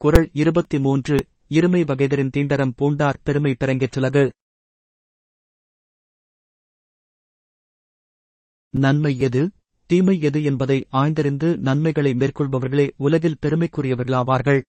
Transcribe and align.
குரல் 0.00 0.28
இருபத்தி 0.32 0.78
மூன்று 0.78 1.16
இருமை 1.48 1.80
வகைதரின் 1.86 2.30
தீண்டரம் 2.36 2.72
பூண்டார் 2.78 3.18
பெருமை 3.22 3.56
பெறங்கெற்றுலகு 3.60 4.30
நன்மை 8.70 9.18
எது? 9.18 9.50
தீமை 9.90 10.20
எது 10.20 10.42
என்பதை 10.42 10.86
ஆய்ந்தறிந்து 10.92 11.56
நன்மைகளை 11.56 12.12
மேற்கொள்பவர்களே 12.12 12.90
உலகில் 12.96 13.36
பெருமைக்குரியவர்களாவார்கள். 13.42 14.60